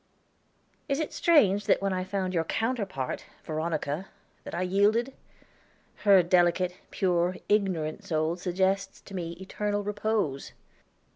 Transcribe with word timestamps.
Is 0.89 0.99
it 0.99 1.13
strange 1.13 1.67
that 1.67 1.79
when 1.79 1.93
I 1.93 2.03
found 2.03 2.33
your 2.33 2.43
counterpart, 2.43 3.23
Veronica, 3.43 4.07
that 4.45 4.55
I 4.55 4.63
yielded? 4.63 5.13
Her 5.97 6.23
delicate, 6.23 6.73
pure, 6.89 7.35
ignorant 7.47 8.03
soul 8.03 8.35
suggests 8.35 8.99
to 9.01 9.13
me 9.13 9.33
eternal 9.33 9.83
repose." 9.83 10.53